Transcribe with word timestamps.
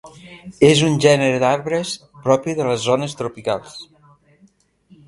És 0.69 0.79
un 0.87 0.95
gènere 1.03 1.43
d'arbres 1.43 1.91
propi 2.25 2.57
de 2.61 2.67
les 2.71 2.83
zones 2.89 3.17
tropicals. 3.21 3.79